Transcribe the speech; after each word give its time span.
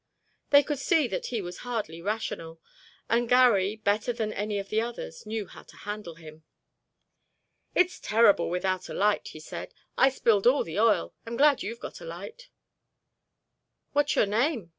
They 0.49 0.63
could 0.63 0.79
see 0.79 1.07
that 1.09 1.27
he 1.27 1.43
was 1.43 1.59
hardly 1.59 2.01
rational, 2.01 2.59
and 3.07 3.29
Garry, 3.29 3.75
better 3.75 4.11
than 4.11 4.33
any 4.33 4.57
of 4.57 4.69
the 4.69 4.81
others, 4.81 5.27
knew 5.27 5.45
how 5.45 5.61
to 5.61 5.75
handle 5.75 6.15
him. 6.15 6.43
"It's 7.75 7.99
terrible 7.99 8.49
without 8.49 8.89
a 8.89 8.95
light," 8.95 9.27
he 9.27 9.39
said; 9.39 9.75
"I 9.99 10.09
spilled 10.09 10.47
all 10.47 10.63
the 10.63 10.79
oil—I'm 10.79 11.37
glad 11.37 11.61
you've 11.61 11.79
got 11.79 12.01
a 12.01 12.05
light." 12.05 12.49
"What's 13.91 14.15
your 14.15 14.25
name?" 14.25 14.69